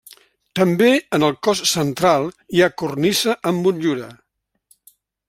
[0.59, 2.25] També en el cos central
[2.59, 4.09] hi ha cornisa amb motllura.